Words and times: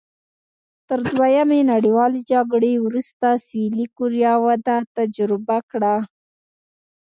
تر 0.87 0.99
دویمې 1.11 1.59
نړیوالې 1.73 2.21
جګړې 2.31 2.73
وروسته 2.85 3.27
سوېلي 3.45 3.85
کوریا 3.97 4.33
وده 4.45 4.77
تجربه 4.97 5.57
کړه. 5.71 5.95